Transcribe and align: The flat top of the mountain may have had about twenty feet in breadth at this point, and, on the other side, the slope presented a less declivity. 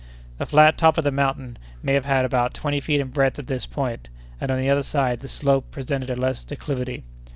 The 0.39 0.47
flat 0.47 0.79
top 0.79 0.97
of 0.97 1.03
the 1.03 1.11
mountain 1.11 1.57
may 1.83 1.93
have 1.93 2.05
had 2.05 2.25
about 2.25 2.55
twenty 2.55 2.79
feet 2.79 2.99
in 3.01 3.09
breadth 3.09 3.37
at 3.37 3.45
this 3.45 3.67
point, 3.67 4.09
and, 4.39 4.49
on 4.49 4.57
the 4.59 4.67
other 4.67 4.81
side, 4.81 5.19
the 5.19 5.27
slope 5.27 5.69
presented 5.69 6.09
a 6.09 6.15
less 6.15 6.43
declivity. 6.43 7.03